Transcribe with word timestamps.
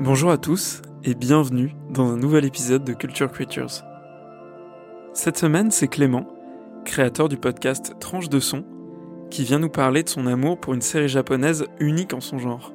Bonjour 0.00 0.30
à 0.30 0.38
tous 0.38 0.80
et 1.04 1.14
bienvenue 1.14 1.74
dans 1.90 2.10
un 2.10 2.16
nouvel 2.16 2.46
épisode 2.46 2.84
de 2.84 2.94
Culture 2.94 3.30
Creatures. 3.30 3.84
Cette 5.12 5.36
semaine, 5.36 5.70
c'est 5.70 5.88
Clément, 5.88 6.26
créateur 6.86 7.28
du 7.28 7.36
podcast 7.36 7.94
Tranche 8.00 8.30
de 8.30 8.40
son, 8.40 8.64
qui 9.30 9.44
vient 9.44 9.58
nous 9.58 9.68
parler 9.68 10.02
de 10.02 10.08
son 10.08 10.26
amour 10.26 10.58
pour 10.58 10.72
une 10.72 10.80
série 10.80 11.10
japonaise 11.10 11.66
unique 11.80 12.14
en 12.14 12.20
son 12.20 12.38
genre. 12.38 12.72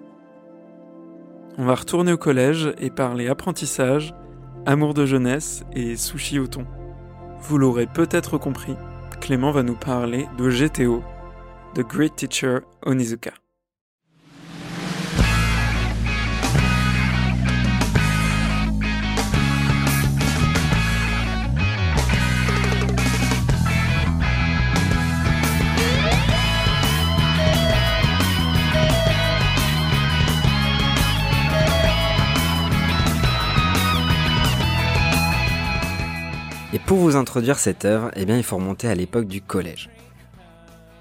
On 1.58 1.66
va 1.66 1.74
retourner 1.74 2.14
au 2.14 2.18
collège 2.18 2.72
et 2.78 2.92
parler 2.92 3.28
apprentissage, 3.28 4.14
amour 4.68 4.94
de 4.94 5.08
jeunesse 5.08 5.64
et 5.74 5.96
sushi 5.96 6.38
au 6.38 6.46
thon. 6.46 6.68
Vous 7.40 7.58
l'aurez 7.58 7.88
peut-être 7.88 8.38
compris, 8.38 8.76
Clément 9.20 9.50
va 9.50 9.64
nous 9.64 9.74
parler 9.74 10.28
de 10.38 10.48
GTO, 10.48 11.02
The 11.74 11.82
Great 11.82 12.18
Teacher 12.18 12.60
Onizuka. 12.86 13.32
Pour 36.86 36.98
vous 36.98 37.16
introduire 37.16 37.58
cette 37.58 37.84
œuvre, 37.84 38.12
eh 38.16 38.26
bien, 38.26 38.38
il 38.38 38.44
faut 38.44 38.58
remonter 38.58 38.88
à 38.88 38.96
l'époque 38.96 39.26
du 39.26 39.42
collège. 39.42 39.90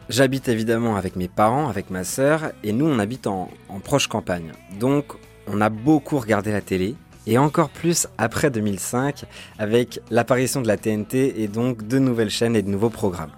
J'habite 0.09 0.49
évidemment 0.49 0.97
avec 0.97 1.15
mes 1.17 1.29
parents, 1.29 1.69
avec 1.69 1.91
ma 1.91 2.05
sœur, 2.05 2.53
et 2.63 2.73
nous 2.73 2.87
on 2.87 2.99
habite 2.99 3.27
en, 3.27 3.51
en 3.69 3.81
proche 3.81 4.07
campagne. 4.07 4.53
Donc 4.79 5.05
on 5.47 5.61
a 5.61 5.69
beaucoup 5.69 6.19
regardé 6.19 6.53
la 6.53 6.61
télé, 6.61 6.95
et 7.27 7.39
encore 7.39 7.69
plus 7.69 8.07
après 8.19 8.51
2005, 8.51 9.25
avec 9.59 10.01
l'apparition 10.11 10.63
de 10.63 10.69
la 10.69 10.77
TNT 10.77 11.41
et 11.43 11.49
donc 11.49 11.87
de 11.87 11.99
nouvelles 11.99 12.31
chaînes 12.31 12.57
et 12.57 12.63
de 12.63 12.71
nouveaux 12.71 12.91
programmes. 12.91 13.33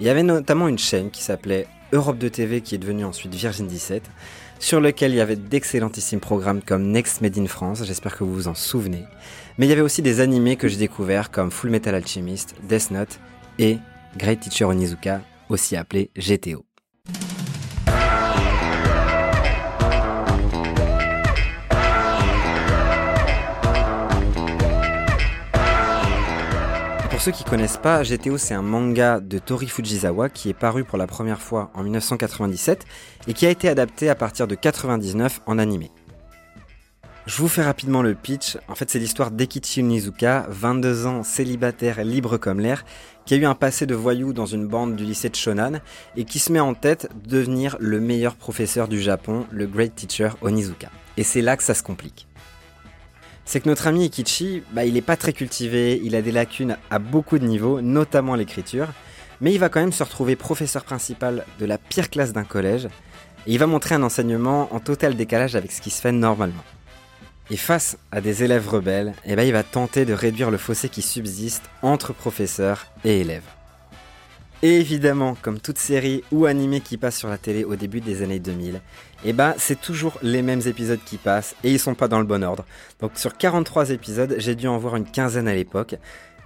Il 0.00 0.06
y 0.06 0.10
avait 0.10 0.22
notamment 0.22 0.68
une 0.68 0.78
chaîne 0.78 1.10
qui 1.10 1.22
s'appelait 1.22 1.66
Europe 1.92 2.18
de 2.18 2.28
TV, 2.28 2.60
qui 2.60 2.74
est 2.74 2.78
devenue 2.78 3.04
ensuite 3.04 3.34
Virgin 3.34 3.66
17, 3.66 4.02
sur 4.58 4.80
lequel 4.80 5.12
il 5.12 5.16
y 5.16 5.20
avait 5.20 5.36
d'excellentissimes 5.36 6.20
programmes 6.20 6.62
comme 6.62 6.90
Next 6.90 7.20
Made 7.20 7.38
in 7.38 7.46
France, 7.46 7.84
j'espère 7.84 8.16
que 8.16 8.24
vous 8.24 8.34
vous 8.34 8.48
en 8.48 8.54
souvenez. 8.54 9.04
Mais 9.58 9.66
il 9.66 9.68
y 9.68 9.72
avait 9.72 9.82
aussi 9.82 10.02
des 10.02 10.20
animés 10.20 10.56
que 10.56 10.68
j'ai 10.68 10.78
découverts 10.78 11.30
comme 11.30 11.50
Full 11.50 11.70
Metal 11.70 11.94
Alchemist, 11.94 12.54
Death 12.68 12.90
Note 12.90 13.20
et 13.58 13.78
Great 14.16 14.40
Teacher 14.40 14.64
Onizuka, 14.64 15.20
aussi 15.48 15.76
appelé 15.76 16.10
GTO. 16.16 16.64
Ceux 27.24 27.32
qui 27.32 27.44
connaissent 27.44 27.78
pas, 27.78 28.02
GTO 28.02 28.36
c'est 28.36 28.52
un 28.52 28.60
manga 28.60 29.18
de 29.18 29.38
Tori 29.38 29.66
Fujisawa 29.66 30.28
qui 30.28 30.50
est 30.50 30.52
paru 30.52 30.84
pour 30.84 30.98
la 30.98 31.06
première 31.06 31.40
fois 31.40 31.70
en 31.72 31.82
1997 31.82 32.84
et 33.26 33.32
qui 33.32 33.46
a 33.46 33.50
été 33.50 33.66
adapté 33.66 34.10
à 34.10 34.14
partir 34.14 34.46
de 34.46 34.54
99 34.54 35.40
en 35.46 35.58
animé. 35.58 35.90
Je 37.24 37.38
vous 37.38 37.48
fais 37.48 37.62
rapidement 37.62 38.02
le 38.02 38.14
pitch. 38.14 38.58
En 38.68 38.74
fait, 38.74 38.90
c'est 38.90 38.98
l'histoire 38.98 39.30
d'Ekichi 39.30 39.80
Onizuka, 39.80 40.44
22 40.50 41.06
ans, 41.06 41.22
célibataire, 41.22 42.04
libre 42.04 42.36
comme 42.36 42.60
l'air, 42.60 42.84
qui 43.24 43.32
a 43.32 43.38
eu 43.38 43.46
un 43.46 43.54
passé 43.54 43.86
de 43.86 43.94
voyou 43.94 44.34
dans 44.34 44.44
une 44.44 44.66
bande 44.66 44.94
du 44.94 45.06
lycée 45.06 45.30
de 45.30 45.36
Shonan 45.36 45.80
et 46.16 46.26
qui 46.26 46.38
se 46.38 46.52
met 46.52 46.60
en 46.60 46.74
tête 46.74 47.08
de 47.24 47.38
devenir 47.38 47.78
le 47.80 48.00
meilleur 48.00 48.34
professeur 48.34 48.86
du 48.86 49.00
Japon, 49.00 49.46
le 49.50 49.66
Great 49.66 49.94
Teacher 49.94 50.28
Onizuka. 50.42 50.90
Et 51.16 51.22
c'est 51.22 51.40
là 51.40 51.56
que 51.56 51.62
ça 51.62 51.72
se 51.72 51.82
complique. 51.82 52.28
C'est 53.44 53.60
que 53.60 53.68
notre 53.68 53.86
ami 53.86 54.06
Ekichi, 54.06 54.62
bah, 54.72 54.84
il 54.84 54.96
est 54.96 55.02
pas 55.02 55.16
très 55.16 55.32
cultivé, 55.32 56.00
il 56.02 56.16
a 56.16 56.22
des 56.22 56.32
lacunes 56.32 56.76
à 56.90 56.98
beaucoup 56.98 57.38
de 57.38 57.46
niveaux, 57.46 57.80
notamment 57.80 58.34
l'écriture, 58.34 58.88
mais 59.40 59.52
il 59.52 59.58
va 59.58 59.68
quand 59.68 59.80
même 59.80 59.92
se 59.92 60.02
retrouver 60.02 60.34
professeur 60.36 60.84
principal 60.84 61.44
de 61.58 61.66
la 61.66 61.76
pire 61.76 62.08
classe 62.08 62.32
d'un 62.32 62.44
collège, 62.44 62.86
et 63.46 63.52
il 63.52 63.58
va 63.58 63.66
montrer 63.66 63.94
un 63.94 64.02
enseignement 64.02 64.74
en 64.74 64.80
total 64.80 65.14
décalage 65.16 65.56
avec 65.56 65.72
ce 65.72 65.82
qui 65.82 65.90
se 65.90 66.00
fait 66.00 66.12
normalement. 66.12 66.64
Et 67.50 67.58
face 67.58 67.98
à 68.10 68.22
des 68.22 68.42
élèves 68.42 68.68
rebelles, 68.68 69.12
eh 69.26 69.36
ben, 69.36 69.42
il 69.42 69.52
va 69.52 69.62
tenter 69.62 70.06
de 70.06 70.14
réduire 70.14 70.50
le 70.50 70.56
fossé 70.56 70.88
qui 70.88 71.02
subsiste 71.02 71.64
entre 71.82 72.14
professeurs 72.14 72.86
et 73.04 73.20
élèves. 73.20 73.44
Et 74.62 74.80
évidemment, 74.80 75.36
comme 75.42 75.60
toute 75.60 75.76
série 75.76 76.24
ou 76.32 76.46
animé 76.46 76.80
qui 76.80 76.96
passe 76.96 77.18
sur 77.18 77.28
la 77.28 77.36
télé 77.36 77.64
au 77.64 77.76
début 77.76 78.00
des 78.00 78.22
années 78.22 78.38
2000, 78.38 78.80
eh 79.24 79.32
ben, 79.32 79.54
c'est 79.56 79.80
toujours 79.80 80.18
les 80.22 80.42
mêmes 80.42 80.60
épisodes 80.66 81.00
qui 81.04 81.16
passent 81.16 81.54
et 81.64 81.70
ils 81.70 81.78
sont 81.78 81.94
pas 81.94 82.08
dans 82.08 82.18
le 82.18 82.24
bon 82.24 82.44
ordre. 82.44 82.64
Donc 83.00 83.12
sur 83.16 83.36
43 83.36 83.90
épisodes, 83.90 84.34
j'ai 84.38 84.54
dû 84.54 84.68
en 84.68 84.78
voir 84.78 84.96
une 84.96 85.04
quinzaine 85.04 85.48
à 85.48 85.54
l'époque. 85.54 85.96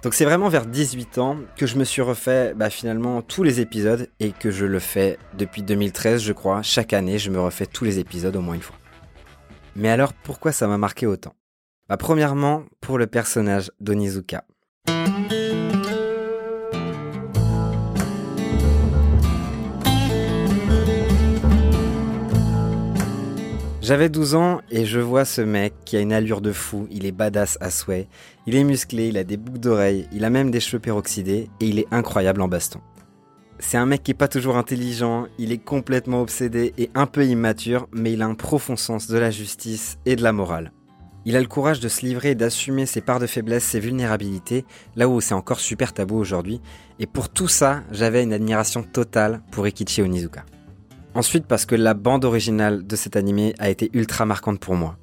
Donc 0.01 0.13
c'est 0.13 0.23
vraiment 0.23 0.47
vers 0.47 0.65
18 0.65 1.17
ans 1.17 1.37
que 1.57 1.65
je 1.65 1.75
me 1.75 1.83
suis 1.83 2.01
refait 2.01 2.53
bah, 2.55 2.69
finalement 2.69 3.21
tous 3.21 3.43
les 3.43 3.59
épisodes 3.59 4.07
et 4.21 4.31
que 4.31 4.49
je 4.49 4.65
le 4.65 4.79
fais 4.79 5.17
depuis 5.37 5.61
2013 5.61 6.21
je 6.21 6.31
crois. 6.31 6.61
Chaque 6.61 6.93
année 6.93 7.17
je 7.17 7.29
me 7.29 7.39
refais 7.39 7.65
tous 7.65 7.83
les 7.83 7.99
épisodes 7.99 8.35
au 8.35 8.41
moins 8.41 8.55
une 8.55 8.61
fois. 8.61 8.77
Mais 9.75 9.89
alors 9.89 10.13
pourquoi 10.13 10.53
ça 10.53 10.67
m'a 10.67 10.77
marqué 10.77 11.05
autant? 11.05 11.33
Bah, 11.89 11.97
Premièrement 11.97 12.63
pour 12.79 12.97
le 12.97 13.07
personnage 13.07 13.71
d'Onizuka. 13.81 14.45
J'avais 23.89 24.09
12 24.09 24.35
ans 24.35 24.61
et 24.69 24.85
je 24.85 24.99
vois 24.99 25.25
ce 25.25 25.41
mec 25.41 25.73
qui 25.83 25.97
a 25.97 25.99
une 25.99 26.13
allure 26.13 26.41
de 26.41 26.51
fou, 26.51 26.87
il 26.91 27.07
est 27.07 27.11
badass 27.11 27.57
à 27.59 27.71
souhait, 27.71 28.07
il 28.45 28.55
est 28.55 28.63
musclé, 28.63 29.07
il 29.07 29.17
a 29.17 29.23
des 29.23 29.35
boucles 29.35 29.57
d'oreilles, 29.57 30.07
il 30.11 30.25
a 30.25 30.29
même 30.29 30.51
des 30.51 30.59
cheveux 30.59 30.79
peroxydés 30.79 31.49
et 31.59 31.65
il 31.65 31.79
est 31.79 31.87
incroyable 31.89 32.41
en 32.41 32.47
baston. 32.47 32.81
C'est 33.57 33.77
un 33.77 33.87
mec 33.87 34.03
qui 34.03 34.11
est 34.11 34.13
pas 34.13 34.27
toujours 34.27 34.57
intelligent, 34.57 35.25
il 35.39 35.51
est 35.51 35.57
complètement 35.57 36.21
obsédé 36.21 36.71
et 36.77 36.91
un 36.93 37.07
peu 37.07 37.25
immature, 37.25 37.87
mais 37.91 38.13
il 38.13 38.21
a 38.21 38.27
un 38.27 38.35
profond 38.35 38.75
sens 38.75 39.07
de 39.07 39.17
la 39.17 39.31
justice 39.31 39.97
et 40.05 40.15
de 40.15 40.21
la 40.21 40.33
morale. 40.33 40.71
Il 41.25 41.35
a 41.35 41.41
le 41.41 41.47
courage 41.47 41.79
de 41.79 41.89
se 41.89 42.05
livrer 42.05 42.29
et 42.29 42.35
d'assumer 42.35 42.85
ses 42.85 43.01
parts 43.01 43.19
de 43.19 43.25
faiblesse, 43.25 43.63
ses 43.63 43.79
vulnérabilités, 43.79 44.65
là 44.97 45.09
où 45.09 45.19
c'est 45.19 45.33
encore 45.33 45.59
super 45.59 45.93
tabou 45.93 46.17
aujourd'hui, 46.17 46.61
et 46.99 47.07
pour 47.07 47.27
tout 47.27 47.47
ça, 47.47 47.81
j'avais 47.91 48.21
une 48.21 48.33
admiration 48.33 48.83
totale 48.83 49.41
pour 49.49 49.67
Ikichi 49.67 50.03
Onizuka. 50.03 50.45
Ensuite 51.15 51.45
parce 51.47 51.65
que 51.65 51.75
la 51.75 51.95
bande 51.95 52.23
originale 52.23 52.85
de 52.85 52.95
cet 52.95 53.15
animé 53.15 53.55
a 53.57 53.69
été 53.69 53.89
ultra 53.93 54.25
marquante 54.25 54.59
pour 54.59 54.75
moi. 54.75 54.97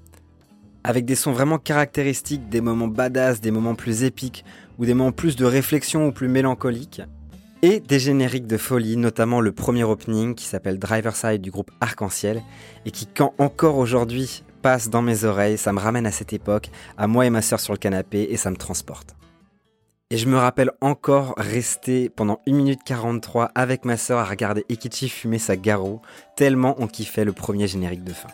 Avec 0.84 1.04
des 1.04 1.16
sons 1.16 1.32
vraiment 1.32 1.58
caractéristiques, 1.58 2.48
des 2.48 2.60
moments 2.60 2.86
badass, 2.86 3.40
des 3.40 3.50
moments 3.50 3.74
plus 3.74 4.04
épiques, 4.04 4.44
ou 4.78 4.86
des 4.86 4.94
moments 4.94 5.12
plus 5.12 5.34
de 5.34 5.44
réflexion 5.44 6.06
ou 6.06 6.12
plus 6.12 6.28
mélancoliques, 6.28 7.02
et 7.62 7.80
des 7.80 7.98
génériques 7.98 8.46
de 8.46 8.56
folie, 8.56 8.96
notamment 8.96 9.40
le 9.40 9.50
premier 9.50 9.82
opening 9.82 10.36
qui 10.36 10.44
s'appelle 10.44 10.78
Driver 10.78 11.16
Side 11.16 11.42
du 11.42 11.50
groupe 11.50 11.72
Arc-en-Ciel, 11.80 12.40
et 12.84 12.92
qui 12.92 13.06
quand 13.06 13.34
encore 13.38 13.78
aujourd'hui 13.78 14.44
passe 14.62 14.88
dans 14.88 15.02
mes 15.02 15.24
oreilles, 15.24 15.58
ça 15.58 15.72
me 15.72 15.80
ramène 15.80 16.06
à 16.06 16.12
cette 16.12 16.32
époque, 16.32 16.70
à 16.96 17.08
moi 17.08 17.26
et 17.26 17.30
ma 17.30 17.42
sœur 17.42 17.58
sur 17.58 17.72
le 17.72 17.78
canapé, 17.78 18.28
et 18.30 18.36
ça 18.36 18.50
me 18.52 18.56
transporte. 18.56 19.16
Et 20.12 20.18
je 20.18 20.28
me 20.28 20.36
rappelle 20.36 20.70
encore 20.80 21.34
rester 21.36 22.08
pendant 22.10 22.38
1 22.46 22.52
minute 22.52 22.80
43 22.84 23.50
avec 23.56 23.84
ma 23.84 23.96
sœur 23.96 24.20
à 24.20 24.24
regarder 24.24 24.64
Ekichi 24.70 25.08
fumer 25.08 25.40
sa 25.40 25.56
garo, 25.56 26.00
tellement 26.36 26.76
on 26.78 26.86
kiffait 26.86 27.24
le 27.24 27.32
premier 27.32 27.66
générique 27.66 28.04
de 28.04 28.12
fin. 28.12 28.28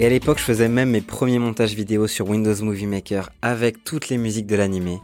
Et 0.00 0.06
à 0.06 0.08
l'époque, 0.08 0.38
je 0.38 0.44
faisais 0.44 0.68
même 0.68 0.90
mes 0.90 1.00
premiers 1.00 1.40
montages 1.40 1.74
vidéo 1.74 2.06
sur 2.06 2.28
Windows 2.28 2.54
Movie 2.62 2.86
Maker 2.86 3.30
avec 3.42 3.82
toutes 3.82 4.10
les 4.10 4.16
musiques 4.16 4.46
de 4.46 4.54
l'animé. 4.54 5.00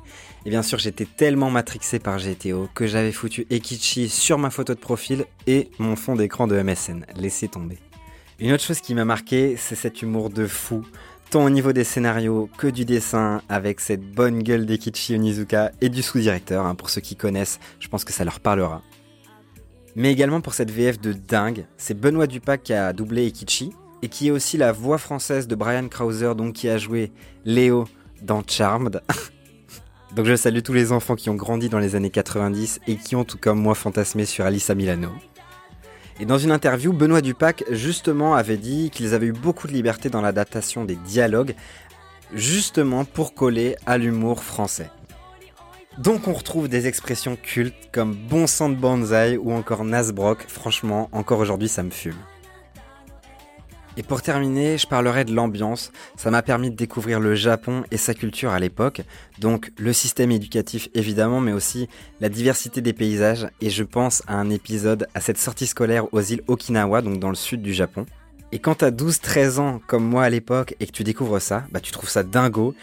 Et 0.47 0.51
bien 0.51 0.63
sûr, 0.63 0.79
j'étais 0.79 1.05
tellement 1.05 1.51
matrixé 1.51 1.99
par 1.99 2.19
GTO 2.19 2.69
que 2.77 2.87
j'avais 2.87 3.11
foutu 3.11 3.45
Ekichi 3.51 4.09
sur 4.09 4.39
ma 4.39 4.51
photo 4.51 4.73
de 4.73 4.79
profil 4.79 5.25
et 5.49 5.69
mon 5.81 5.97
fond 5.97 6.15
d'écran 6.15 6.47
de 6.47 6.63
MSN. 6.63 7.07
Laissez 7.17 7.49
tomber. 7.49 7.79
Une 8.39 8.53
autre 8.53 8.63
chose 8.63 8.81
qui 8.81 8.95
m'a 8.95 9.05
marqué, 9.05 9.57
c'est 9.59 9.75
cet 9.75 10.01
humour 10.01 10.31
de 10.31 10.47
fou, 10.47 10.85
tant 11.29 11.45
au 11.45 11.51
niveau 11.51 11.73
des 11.73 11.83
scénarios 11.83 12.49
que 12.57 12.69
du 12.69 12.85
dessin, 12.85 13.43
avec 13.49 13.81
cette 13.81 14.03
bonne 14.03 14.45
gueule 14.45 14.65
d'Ekichi 14.65 15.17
Onizuka 15.17 15.73
et 15.81 15.89
du 15.89 16.03
sous-directeur. 16.03 16.67
Hein, 16.67 16.77
pour 16.77 16.89
ceux 16.89 17.01
qui 17.01 17.17
connaissent, 17.17 17.59
je 17.81 17.89
pense 17.89 18.05
que 18.05 18.13
ça 18.13 18.25
leur 18.25 18.39
parlera. 18.39 18.81
Mais 19.97 20.13
également 20.13 20.41
pour 20.41 20.55
cette 20.55 20.71
VF 20.71 21.01
de 21.01 21.13
dingue, 21.13 21.67
c'est 21.79 21.99
Benoît 21.99 22.29
Dupac 22.29 22.63
qui 22.63 22.75
a 22.75 22.93
doublé 22.93 23.27
Ekichi, 23.27 23.73
et 24.05 24.09
qui 24.09 24.29
est 24.29 24.31
aussi 24.31 24.59
la 24.59 24.71
voix 24.71 24.99
française 24.99 25.49
de 25.49 25.55
Brian 25.55 25.89
Krauser, 25.89 26.35
donc 26.37 26.53
qui 26.53 26.69
a 26.69 26.77
joué 26.77 27.11
Léo 27.47 27.87
dans 28.21 28.43
Charmed. 28.47 29.01
donc 30.15 30.27
je 30.27 30.37
salue 30.37 30.61
tous 30.61 30.75
les 30.75 30.93
enfants 30.93 31.15
qui 31.15 31.31
ont 31.31 31.35
grandi 31.35 31.71
dans 31.71 31.79
les 31.79 31.97
années 31.97 32.11
90 32.11 32.81
et 32.87 32.97
qui 32.97 33.17
ont 33.17 33.25
tout 33.25 33.39
comme 33.39 33.59
moi 33.59 33.75
fantasmé 33.75 34.27
sur 34.27 34.45
Alissa 34.45 34.75
Milano. 34.75 35.09
Et 36.21 36.27
dans 36.27 36.37
une 36.37 36.51
interview, 36.51 36.93
Benoît 36.93 37.23
Dupac 37.23 37.65
justement 37.71 38.35
avait 38.35 38.59
dit 38.59 38.91
qu'ils 38.91 39.15
avaient 39.15 39.29
eu 39.29 39.33
beaucoup 39.33 39.69
de 39.69 39.73
liberté 39.73 40.11
dans 40.11 40.21
l'adaptation 40.21 40.85
des 40.85 40.97
dialogues, 40.97 41.55
justement 42.35 43.07
pour 43.07 43.33
coller 43.33 43.75
à 43.87 43.97
l'humour 43.97 44.45
français. 44.45 44.91
Donc 45.97 46.29
on 46.29 46.35
retrouve 46.35 46.69
des 46.69 46.87
expressions 46.87 47.37
cultes 47.37 47.89
comme 47.91 48.15
bon 48.15 48.47
sang 48.47 48.69
de 48.69 48.75
bonsaï 48.75 49.39
ou 49.39 49.51
encore 49.51 49.83
Nasbrock, 49.83 50.45
franchement, 50.47 51.09
encore 51.13 51.39
aujourd'hui 51.39 51.69
ça 51.69 51.83
me 51.83 51.91
fume. 51.91 52.19
Et 53.97 54.03
pour 54.03 54.23
terminer, 54.23 54.77
je 54.77 54.89
parlerai 54.89 55.25
de 55.25 55.33
l'ambiance. 55.33 55.93
Ça 56.17 56.31
m'a 56.31 56.43
permis 56.43 56.71
de 56.71 56.75
découvrir 56.75 57.21
le 57.21 57.37
Japon 57.37 57.85
et 57.93 57.97
sa 57.97 58.13
culture 58.13 58.51
à 58.51 58.59
l'époque. 58.59 59.03
Donc 59.39 59.71
le 59.79 59.93
système 59.93 60.33
éducatif 60.33 60.89
évidemment, 60.95 61.41
mais 61.41 61.53
aussi 61.53 61.89
la 62.21 62.29
diversité 62.29 62.81
des 62.81 62.93
paysages. 62.93 63.47
Et 63.61 63.71
je 63.71 63.85
pense 63.85 64.25
à 64.27 64.35
un 64.35 64.51
épisode 64.51 65.07
à 65.15 65.21
cette 65.21 65.39
sortie 65.39 65.69
scolaire 65.69 66.13
aux 66.13 66.21
îles 66.21 66.43
Okinawa, 66.49 67.03
donc 67.03 67.21
dans 67.21 67.29
le 67.29 67.37
sud 67.37 67.63
du 67.63 67.73
Japon. 67.73 68.05
Et 68.51 68.59
quand 68.59 68.77
t'as 68.77 68.91
12-13 68.91 69.59
ans 69.59 69.81
comme 69.87 70.05
moi 70.05 70.25
à 70.25 70.31
l'époque 70.31 70.75
et 70.81 70.87
que 70.87 70.93
tu 70.93 71.05
découvres 71.05 71.41
ça, 71.41 71.65
bah 71.71 71.81
tu 71.81 71.93
trouves 71.93 72.11
ça 72.11 72.25
dingo. 72.25 72.75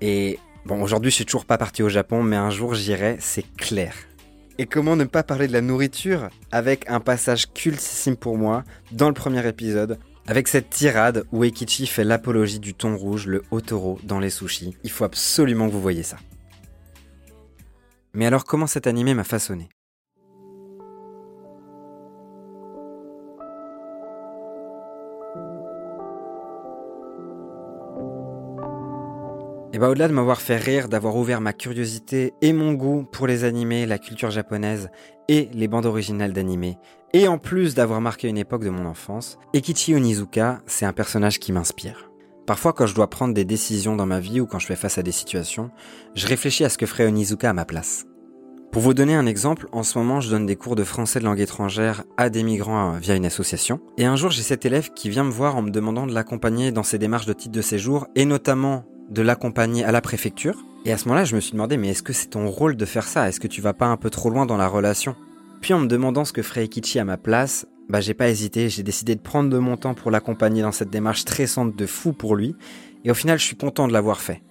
Et 0.00 0.38
bon, 0.64 0.82
aujourd'hui 0.82 1.10
je 1.10 1.16
suis 1.16 1.26
toujours 1.26 1.44
pas 1.44 1.58
parti 1.58 1.82
au 1.82 1.90
Japon, 1.90 2.22
mais 2.22 2.36
un 2.36 2.50
jour 2.50 2.74
j'irai, 2.74 3.18
c'est 3.20 3.44
clair. 3.56 3.94
Et 4.60 4.66
comment 4.66 4.96
ne 4.96 5.04
pas 5.04 5.22
parler 5.22 5.46
de 5.46 5.52
la 5.52 5.60
nourriture 5.60 6.30
avec 6.50 6.90
un 6.90 7.00
passage 7.00 7.52
cultissime 7.52 8.16
pour 8.16 8.36
moi 8.36 8.64
dans 8.90 9.08
le 9.08 9.14
premier 9.14 9.46
épisode 9.46 9.98
avec 10.28 10.46
cette 10.46 10.68
tirade 10.68 11.24
où 11.32 11.42
Ekichi 11.42 11.86
fait 11.86 12.04
l'apologie 12.04 12.60
du 12.60 12.74
thon 12.74 12.98
rouge, 12.98 13.26
le 13.26 13.42
otoro, 13.50 13.98
dans 14.04 14.20
les 14.20 14.28
sushis, 14.28 14.76
il 14.84 14.90
faut 14.90 15.04
absolument 15.04 15.66
que 15.66 15.72
vous 15.72 15.80
voyez 15.80 16.02
ça. 16.02 16.18
Mais 18.12 18.26
alors 18.26 18.44
comment 18.44 18.66
cet 18.66 18.86
animé 18.86 19.14
m'a 19.14 19.24
façonné? 19.24 19.70
Et 29.72 29.78
bah 29.78 29.88
au-delà 29.88 30.08
de 30.08 30.12
m'avoir 30.12 30.42
fait 30.42 30.56
rire, 30.56 30.88
d'avoir 30.88 31.16
ouvert 31.16 31.40
ma 31.40 31.54
curiosité 31.54 32.34
et 32.42 32.52
mon 32.52 32.74
goût 32.74 33.06
pour 33.10 33.26
les 33.26 33.44
animés, 33.44 33.86
la 33.86 33.98
culture 33.98 34.30
japonaise 34.30 34.90
et 35.28 35.48
les 35.52 35.68
bandes 35.68 35.86
originales 35.86 36.32
d'animés, 36.32 36.78
et 37.12 37.28
en 37.28 37.38
plus 37.38 37.74
d'avoir 37.74 38.00
marqué 38.00 38.28
une 38.28 38.38
époque 38.38 38.64
de 38.64 38.70
mon 38.70 38.86
enfance, 38.86 39.38
Ekichi 39.54 39.94
Onizuka, 39.94 40.60
c'est 40.66 40.86
un 40.86 40.92
personnage 40.92 41.38
qui 41.38 41.52
m'inspire. 41.52 42.10
Parfois 42.46 42.72
quand 42.72 42.86
je 42.86 42.94
dois 42.94 43.10
prendre 43.10 43.34
des 43.34 43.44
décisions 43.44 43.96
dans 43.96 44.06
ma 44.06 44.20
vie 44.20 44.40
ou 44.40 44.46
quand 44.46 44.58
je 44.58 44.66
fais 44.66 44.76
face 44.76 44.98
à 44.98 45.02
des 45.02 45.12
situations, 45.12 45.70
je 46.14 46.26
réfléchis 46.26 46.64
à 46.64 46.68
ce 46.68 46.78
que 46.78 46.86
ferait 46.86 47.06
Onizuka 47.06 47.50
à 47.50 47.52
ma 47.52 47.64
place. 47.64 48.06
Pour 48.70 48.82
vous 48.82 48.92
donner 48.92 49.14
un 49.14 49.26
exemple, 49.26 49.66
en 49.72 49.82
ce 49.82 49.98
moment 49.98 50.20
je 50.20 50.28
donne 50.28 50.44
des 50.44 50.56
cours 50.56 50.76
de 50.76 50.84
français 50.84 51.20
de 51.20 51.24
langue 51.24 51.40
étrangère 51.40 52.04
à 52.18 52.28
des 52.28 52.42
migrants 52.42 52.92
via 52.98 53.16
une 53.16 53.24
association. 53.24 53.80
Et 53.96 54.04
un 54.04 54.16
jour 54.16 54.30
j'ai 54.30 54.42
cet 54.42 54.66
élève 54.66 54.90
qui 54.94 55.08
vient 55.08 55.24
me 55.24 55.30
voir 55.30 55.56
en 55.56 55.62
me 55.62 55.70
demandant 55.70 56.06
de 56.06 56.12
l'accompagner 56.12 56.72
dans 56.72 56.82
ses 56.82 56.98
démarches 56.98 57.26
de 57.26 57.32
titre 57.32 57.54
de 57.54 57.62
séjour 57.62 58.06
et 58.14 58.26
notamment 58.26 58.84
de 59.10 59.22
l'accompagner 59.22 59.84
à 59.84 59.92
la 59.92 60.00
préfecture. 60.00 60.64
Et 60.84 60.92
à 60.92 60.98
ce 60.98 61.06
moment-là, 61.06 61.24
je 61.24 61.34
me 61.34 61.40
suis 61.40 61.52
demandé, 61.52 61.76
mais 61.76 61.88
est-ce 61.88 62.02
que 62.02 62.12
c'est 62.12 62.28
ton 62.28 62.48
rôle 62.50 62.76
de 62.76 62.84
faire 62.84 63.06
ça? 63.06 63.28
Est-ce 63.28 63.40
que 63.40 63.48
tu 63.48 63.60
vas 63.60 63.74
pas 63.74 63.86
un 63.86 63.96
peu 63.96 64.10
trop 64.10 64.30
loin 64.30 64.46
dans 64.46 64.56
la 64.56 64.68
relation? 64.68 65.16
Puis 65.60 65.74
en 65.74 65.80
me 65.80 65.86
demandant 65.86 66.24
ce 66.24 66.32
que 66.32 66.42
ferait 66.42 66.64
Ikichi 66.64 66.98
à 66.98 67.04
ma 67.04 67.16
place, 67.16 67.66
bah 67.88 68.00
j'ai 68.00 68.14
pas 68.14 68.28
hésité, 68.28 68.68
j'ai 68.68 68.82
décidé 68.82 69.14
de 69.14 69.20
prendre 69.20 69.50
de 69.50 69.58
mon 69.58 69.76
temps 69.76 69.94
pour 69.94 70.10
l'accompagner 70.10 70.62
dans 70.62 70.72
cette 70.72 70.90
démarche 70.90 71.20
stressante 71.20 71.74
de 71.74 71.86
fou 71.86 72.12
pour 72.12 72.36
lui. 72.36 72.54
Et 73.04 73.10
au 73.10 73.14
final, 73.14 73.38
je 73.38 73.44
suis 73.44 73.56
content 73.56 73.88
de 73.88 73.92
l'avoir 73.92 74.20
fait. 74.20 74.42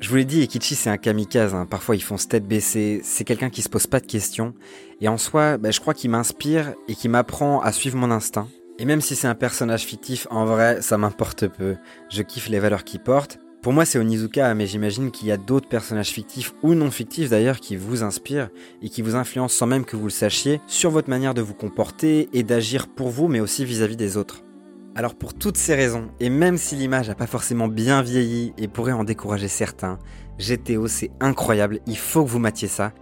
Je 0.00 0.08
vous 0.08 0.16
l'ai 0.16 0.24
dit, 0.24 0.42
Ikichi 0.42 0.76
c'est 0.76 0.90
un 0.90 0.96
kamikaze, 0.96 1.54
hein. 1.54 1.66
parfois 1.66 1.96
ils 1.96 2.02
font 2.02 2.16
tête 2.16 2.46
baissée, 2.46 3.00
c'est 3.02 3.24
quelqu'un 3.24 3.50
qui 3.50 3.62
se 3.62 3.68
pose 3.68 3.88
pas 3.88 3.98
de 3.98 4.06
questions, 4.06 4.54
et 5.00 5.08
en 5.08 5.18
soi, 5.18 5.58
bah, 5.58 5.72
je 5.72 5.80
crois 5.80 5.92
qu'il 5.92 6.10
m'inspire 6.10 6.74
et 6.86 6.94
qu'il 6.94 7.10
m'apprend 7.10 7.60
à 7.60 7.72
suivre 7.72 7.96
mon 7.96 8.12
instinct. 8.12 8.46
Et 8.78 8.84
même 8.84 9.00
si 9.00 9.16
c'est 9.16 9.26
un 9.26 9.34
personnage 9.34 9.82
fictif, 9.82 10.28
en 10.30 10.44
vrai, 10.44 10.82
ça 10.82 10.98
m'importe 10.98 11.48
peu. 11.48 11.74
Je 12.10 12.22
kiffe 12.22 12.48
les 12.48 12.60
valeurs 12.60 12.84
qu'il 12.84 13.00
porte, 13.00 13.40
pour 13.60 13.72
moi, 13.72 13.84
c'est 13.84 13.98
Onizuka, 13.98 14.54
mais 14.54 14.66
j'imagine 14.66 15.10
qu'il 15.10 15.26
y 15.26 15.32
a 15.32 15.36
d'autres 15.36 15.68
personnages 15.68 16.10
fictifs 16.10 16.54
ou 16.62 16.74
non 16.74 16.92
fictifs 16.92 17.28
d'ailleurs 17.28 17.58
qui 17.58 17.74
vous 17.74 18.04
inspirent 18.04 18.50
et 18.82 18.88
qui 18.88 19.02
vous 19.02 19.16
influencent 19.16 19.56
sans 19.56 19.66
même 19.66 19.84
que 19.84 19.96
vous 19.96 20.04
le 20.04 20.10
sachiez 20.10 20.60
sur 20.68 20.90
votre 20.90 21.10
manière 21.10 21.34
de 21.34 21.42
vous 21.42 21.54
comporter 21.54 22.28
et 22.32 22.44
d'agir 22.44 22.86
pour 22.86 23.08
vous, 23.08 23.26
mais 23.26 23.40
aussi 23.40 23.64
vis-à-vis 23.64 23.96
des 23.96 24.16
autres. 24.16 24.44
Alors 24.94 25.16
pour 25.16 25.34
toutes 25.34 25.56
ces 25.56 25.74
raisons, 25.74 26.08
et 26.20 26.30
même 26.30 26.56
si 26.56 26.76
l'image 26.76 27.08
n'a 27.08 27.16
pas 27.16 27.26
forcément 27.26 27.66
bien 27.66 28.00
vieilli 28.00 28.52
et 28.58 28.68
pourrait 28.68 28.92
en 28.92 29.04
décourager 29.04 29.48
certains, 29.48 29.98
GTO 30.38 30.86
c'est 30.86 31.10
incroyable, 31.20 31.80
il 31.86 31.98
faut 31.98 32.24
que 32.24 32.30
vous 32.30 32.38
matiez 32.38 32.68
ça 32.68 32.92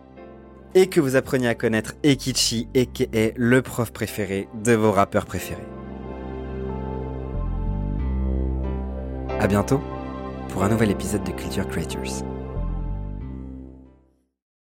et 0.74 0.88
que 0.88 1.00
vous 1.00 1.16
appreniez 1.16 1.48
à 1.48 1.54
connaître 1.54 1.94
Ekichi, 2.02 2.68
est 2.74 3.34
le 3.36 3.62
prof 3.62 3.92
préféré 3.92 4.48
de 4.64 4.72
vos 4.72 4.92
rappeurs 4.92 5.26
préférés. 5.26 5.66
A 9.38 9.46
bientôt 9.46 9.80
pour 10.56 10.64
un 10.64 10.70
nouvel 10.70 10.90
épisode 10.90 11.22
de 11.22 11.32
Culture 11.32 11.68
Creators. 11.68 12.35